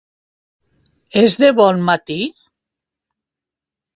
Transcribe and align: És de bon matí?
És 1.21 1.35
de 1.43 1.51
bon 1.59 1.85
matí? 1.91 2.19